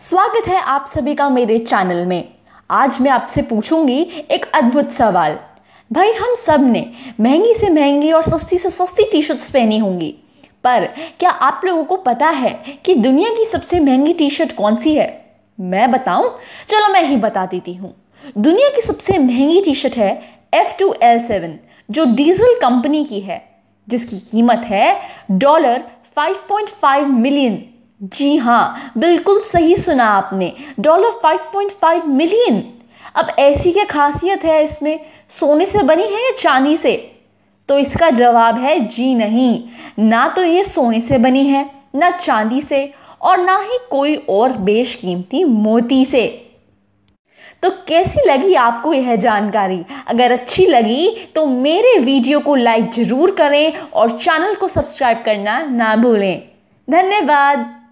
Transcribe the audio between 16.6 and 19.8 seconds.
चलो मैं ही बता देती हूँ। दुनिया की सबसे महँगी टी